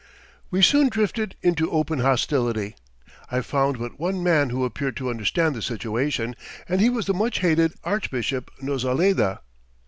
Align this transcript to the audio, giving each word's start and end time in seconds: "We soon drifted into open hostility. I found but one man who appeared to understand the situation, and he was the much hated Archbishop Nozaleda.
"We 0.49 0.63
soon 0.63 0.89
drifted 0.89 1.35
into 1.43 1.69
open 1.69 1.99
hostility. 1.99 2.75
I 3.29 3.41
found 3.41 3.77
but 3.77 3.99
one 3.99 4.23
man 4.23 4.49
who 4.49 4.65
appeared 4.65 4.97
to 4.97 5.11
understand 5.11 5.53
the 5.53 5.61
situation, 5.61 6.33
and 6.67 6.81
he 6.81 6.89
was 6.89 7.05
the 7.05 7.13
much 7.13 7.41
hated 7.41 7.73
Archbishop 7.83 8.49
Nozaleda. 8.63 9.41